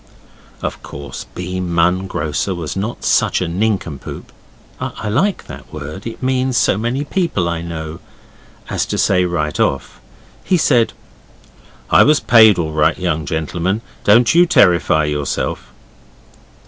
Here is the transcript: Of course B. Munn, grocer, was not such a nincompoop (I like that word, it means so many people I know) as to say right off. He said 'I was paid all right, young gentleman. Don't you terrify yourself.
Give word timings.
Of 0.63 0.81
course 0.81 1.25
B. 1.35 1.59
Munn, 1.59 2.07
grocer, 2.07 2.55
was 2.55 2.75
not 2.75 3.03
such 3.03 3.39
a 3.39 3.47
nincompoop 3.47 4.31
(I 4.79 5.09
like 5.09 5.45
that 5.45 5.71
word, 5.71 6.07
it 6.07 6.23
means 6.23 6.57
so 6.57 6.75
many 6.75 7.03
people 7.03 7.47
I 7.47 7.61
know) 7.61 7.99
as 8.67 8.87
to 8.87 8.97
say 8.97 9.25
right 9.25 9.59
off. 9.59 10.01
He 10.43 10.57
said 10.57 10.93
'I 11.91 12.03
was 12.05 12.19
paid 12.19 12.57
all 12.57 12.71
right, 12.71 12.97
young 12.97 13.27
gentleman. 13.27 13.83
Don't 14.03 14.33
you 14.33 14.47
terrify 14.47 15.03
yourself. 15.05 15.71